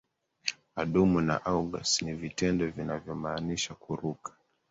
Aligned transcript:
Adumu 0.81 1.21
na 1.21 1.43
aigus 1.45 2.01
ni 2.01 2.13
vitendo 2.13 2.67
vinavyomaanisha 2.71 3.73
kuruka 3.73 4.31